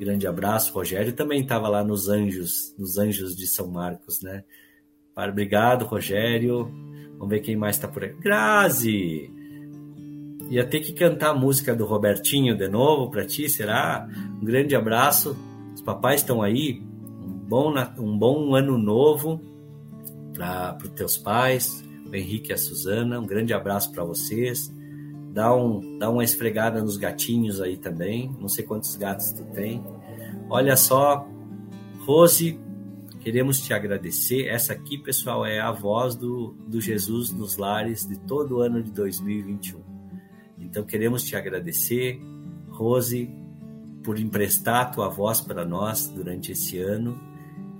[0.00, 4.44] Grande abraço, Rogério também estava lá nos Anjos, nos Anjos de São Marcos, né?
[5.14, 6.72] Obrigado, Rogério.
[7.18, 8.14] Vamos ver quem mais está por aí.
[8.14, 9.30] Grazi!
[10.48, 14.08] Ia ter que cantar a música do Robertinho de novo para ti, será?
[14.40, 15.36] Um grande abraço.
[15.74, 16.80] Os papais estão aí.
[16.80, 19.38] Um bom, um bom ano novo
[20.32, 23.20] para os teus pais, o Henrique e a Suzana.
[23.20, 24.72] Um grande abraço para vocês.
[25.32, 28.34] Dá, um, dá uma esfregada nos gatinhos aí também.
[28.40, 29.82] Não sei quantos gatos tu tem.
[30.48, 31.26] Olha só,
[32.00, 32.58] Rose,
[33.20, 34.48] queremos te agradecer.
[34.48, 38.82] Essa aqui, pessoal, é a voz do, do Jesus nos lares de todo o ano
[38.82, 39.80] de 2021.
[40.58, 42.20] Então, queremos te agradecer,
[42.68, 43.30] Rose,
[44.02, 47.20] por emprestar a tua voz para nós durante esse ano.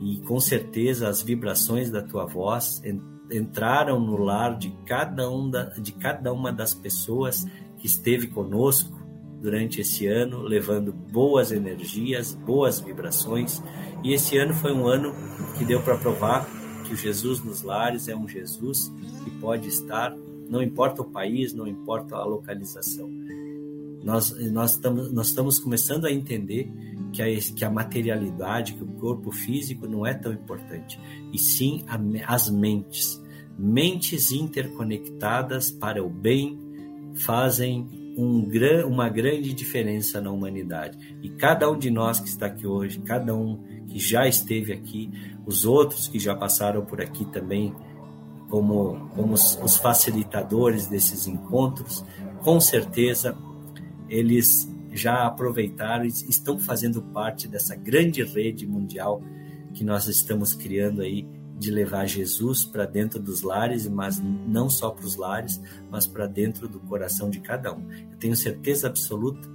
[0.01, 2.80] E com certeza as vibrações da tua voz
[3.31, 7.47] entraram no lar de cada, um da, de cada uma das pessoas
[7.78, 8.99] que esteve conosco
[9.41, 13.62] durante esse ano, levando boas energias, boas vibrações.
[14.05, 15.14] E esse ano foi um ano
[15.57, 16.47] que deu para provar
[16.85, 18.93] que o Jesus nos lares é um Jesus
[19.24, 20.14] que pode estar,
[20.49, 23.09] não importa o país, não importa a localização.
[24.03, 26.70] Nós, nós, estamos, nós estamos começando a entender
[27.12, 30.99] que a, que a materialidade, que o corpo físico não é tão importante,
[31.33, 31.99] e sim a,
[32.35, 33.19] as mentes.
[33.62, 36.58] Mentes interconectadas para o bem
[37.14, 37.86] fazem
[38.16, 38.48] um,
[38.86, 41.16] uma grande diferença na humanidade.
[41.22, 45.11] E cada um de nós que está aqui hoje, cada um que já esteve aqui,
[45.44, 47.74] os outros que já passaram por aqui também,
[48.48, 52.04] como, como os, os facilitadores desses encontros,
[52.42, 53.36] com certeza
[54.08, 59.22] eles já aproveitaram e estão fazendo parte dessa grande rede mundial
[59.72, 61.28] que nós estamos criando aí
[61.61, 66.26] de levar Jesus para dentro dos lares, mas não só para os lares, mas para
[66.26, 67.86] dentro do coração de cada um.
[68.11, 69.46] Eu tenho certeza absoluta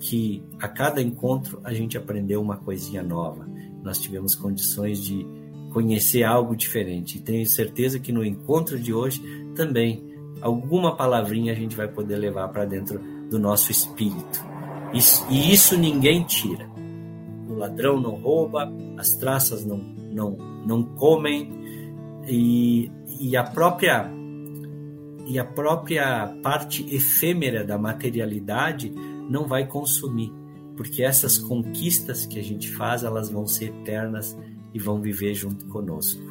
[0.00, 3.48] que a cada encontro a gente aprendeu uma coisinha nova.
[3.84, 5.24] Nós tivemos condições de
[5.72, 7.18] conhecer algo diferente.
[7.18, 9.22] E tenho certeza que no encontro de hoje
[9.54, 10.04] também
[10.40, 14.44] alguma palavrinha a gente vai poder levar para dentro do nosso espírito.
[14.92, 16.68] Isso, e isso ninguém tira.
[17.48, 21.50] O ladrão não rouba, as traças não, não não comem
[22.26, 22.90] e,
[23.20, 24.10] e a própria
[25.26, 28.90] e a própria parte efêmera da materialidade
[29.28, 30.32] não vai consumir,
[30.74, 34.36] porque essas conquistas que a gente faz, elas vão ser eternas
[34.72, 36.22] e vão viver junto conosco.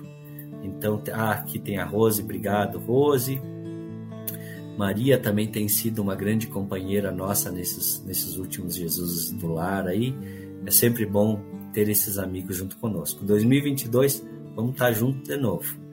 [0.64, 3.40] Então, ah, aqui tem a Rose, obrigado, Rose.
[4.78, 10.16] Maria também tem sido uma grande companheira nossa nesses, nesses últimos Jesus do lar aí.
[10.66, 11.40] É sempre bom
[11.74, 13.24] ter esses amigos junto conosco.
[13.26, 15.88] 2022, vamos estar junto de novo.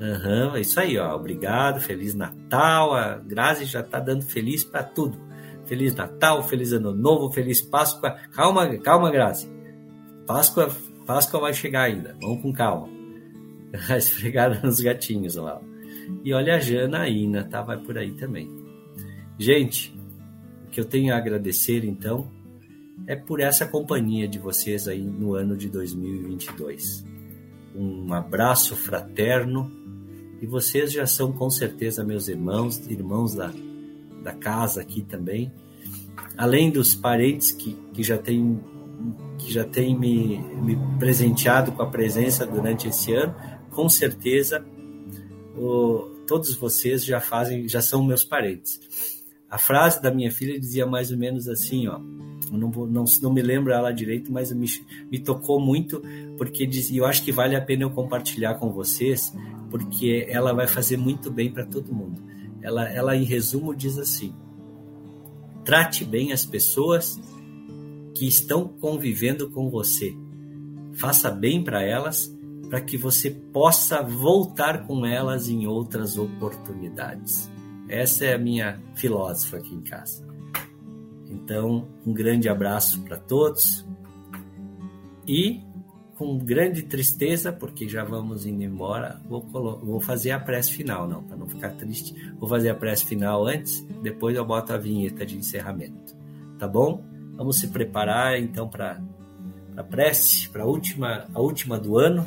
[0.00, 1.14] Uhum, é isso aí, ó.
[1.14, 2.94] Obrigado, Feliz Natal.
[2.94, 5.18] A Grazi já está dando feliz para tudo.
[5.64, 8.16] Feliz Natal, Feliz Ano Novo, Feliz Páscoa.
[8.32, 9.50] Calma, calma, Grazi.
[10.26, 10.70] Páscoa,
[11.06, 12.16] Páscoa vai chegar ainda.
[12.20, 12.88] Vamos com calma.
[13.96, 15.60] Esfregada nos gatinhos lá.
[16.24, 17.60] E olha a Janaína, tá?
[17.60, 18.48] Vai por aí também.
[19.38, 19.94] Gente,
[20.66, 22.30] o que eu tenho a agradecer então
[23.08, 27.06] é por essa companhia de vocês aí no ano de 2022.
[27.74, 29.72] Um abraço fraterno
[30.42, 33.50] e vocês já são com certeza meus irmãos, irmãos da,
[34.22, 35.50] da casa aqui também.
[36.36, 38.60] Além dos parentes que, que já têm
[39.38, 43.34] que já têm me, me presenteado com a presença durante esse ano,
[43.70, 44.62] com certeza
[45.56, 48.78] o, todos vocês já fazem, já são meus parentes.
[49.48, 52.00] A frase da minha filha dizia mais ou menos assim, ó:
[52.56, 54.66] não, não, não me lembro ela direito, mas me,
[55.10, 56.02] me tocou muito,
[56.36, 59.34] porque diz, eu acho que vale a pena eu compartilhar com vocês,
[59.70, 62.22] porque ela vai fazer muito bem para todo mundo.
[62.62, 64.34] Ela, ela, em resumo, diz assim:
[65.64, 67.20] trate bem as pessoas
[68.14, 70.14] que estão convivendo com você.
[70.94, 72.34] Faça bem para elas,
[72.68, 77.50] para que você possa voltar com elas em outras oportunidades.
[77.88, 80.27] Essa é a minha filósofa aqui em casa.
[81.28, 83.86] Então, um grande abraço para todos
[85.26, 85.62] e
[86.16, 91.22] com grande tristeza, porque já vamos indo embora, vou, vou fazer a prece final, não,
[91.22, 92.12] para não ficar triste.
[92.40, 96.16] Vou fazer a prece final antes, depois eu boto a vinheta de encerramento.
[96.58, 97.04] Tá bom?
[97.36, 99.00] Vamos se preparar então para
[99.76, 102.26] a prece, para a última, a última do ano.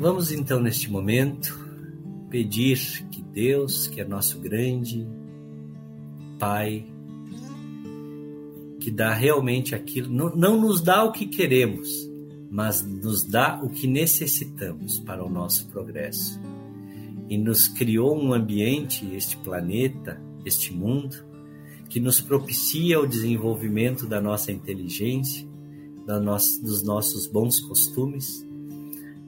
[0.00, 1.62] Vamos então neste momento
[2.30, 5.06] pedir que Deus, que é nosso grande
[6.38, 6.86] Pai,
[8.80, 11.88] que dá realmente aquilo, não, não nos dá o que queremos,
[12.50, 16.40] mas nos dá o que necessitamos para o nosso progresso.
[17.28, 21.16] E nos criou um ambiente, este planeta, este mundo,
[21.88, 25.48] que nos propicia o desenvolvimento da nossa inteligência,
[26.06, 28.46] da nossa, dos nossos bons costumes,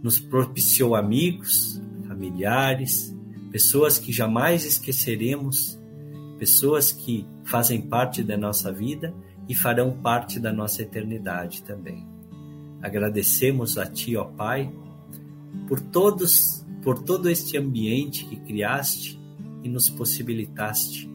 [0.02, 3.14] nos propiciou amigos, familiares,
[3.50, 5.78] pessoas que jamais esqueceremos,
[6.38, 9.14] pessoas que fazem parte da nossa vida
[9.48, 12.06] e farão parte da nossa eternidade também.
[12.82, 14.72] Agradecemos a Ti, ó Pai,
[15.66, 19.18] por todos, por todo este ambiente que criaste
[19.62, 21.10] e nos possibilitaste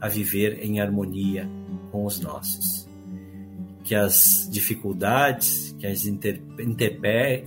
[0.00, 1.48] a viver em harmonia
[1.90, 2.88] com os nossos.
[3.84, 6.04] Que as dificuldades, que as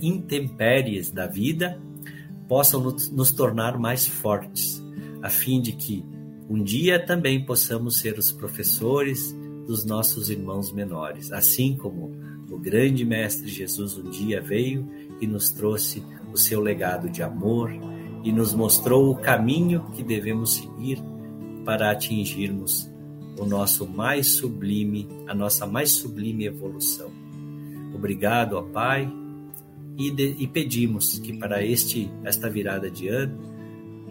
[0.02, 1.80] intempéries da vida
[2.48, 4.82] possam nos tornar mais fortes,
[5.22, 6.04] a fim de que
[6.48, 9.34] um dia também possamos ser os professores
[9.66, 12.12] dos nossos irmãos menores, assim como
[12.50, 14.88] o grande Mestre Jesus um dia veio
[15.20, 17.70] e nos trouxe o seu legado de amor
[18.22, 20.98] e nos mostrou o caminho que devemos seguir
[21.64, 22.90] para atingirmos
[23.38, 27.10] o nosso mais sublime, a nossa mais sublime evolução.
[27.94, 29.10] Obrigado, ó Pai,
[29.96, 33.53] e, de, e pedimos que para este esta virada de ano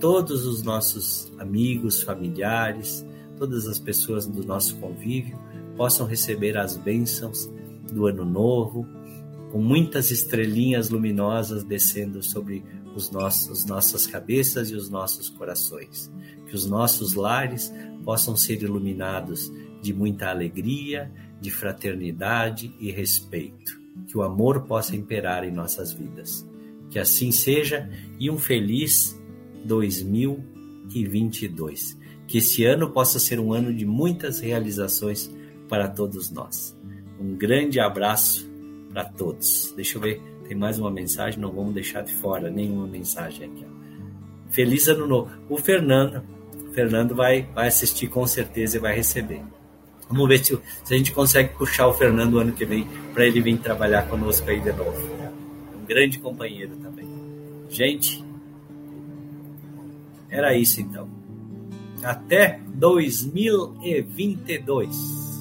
[0.03, 3.05] todos os nossos amigos, familiares,
[3.37, 5.39] todas as pessoas do nosso convívio
[5.77, 7.49] possam receber as bênçãos
[7.89, 8.85] do ano novo,
[9.49, 16.11] com muitas estrelinhas luminosas descendo sobre os nossos nossas cabeças e os nossos corações.
[16.47, 17.73] Que os nossos lares
[18.03, 19.49] possam ser iluminados
[19.81, 23.79] de muita alegria, de fraternidade e respeito.
[24.05, 26.45] Que o amor possa imperar em nossas vidas.
[26.89, 27.89] Que assim seja
[28.19, 29.22] e um feliz
[29.65, 31.97] 2022.
[32.27, 35.29] Que esse ano possa ser um ano de muitas realizações
[35.67, 36.75] para todos nós.
[37.19, 38.49] Um grande abraço
[38.91, 39.73] para todos.
[39.75, 43.65] Deixa eu ver, tem mais uma mensagem, não vamos deixar de fora nenhuma mensagem aqui.
[44.51, 45.31] Feliz ano novo.
[45.49, 46.21] O Fernando,
[46.73, 49.41] Fernando vai, vai assistir com certeza e vai receber.
[50.07, 53.41] Vamos ver se, se a gente consegue puxar o Fernando ano que vem para ele
[53.41, 55.01] vir trabalhar conosco aí de novo.
[55.75, 57.07] Um grande companheiro também.
[57.69, 58.22] Gente,
[60.33, 61.07] era isso então.
[62.03, 65.32] Até 2022.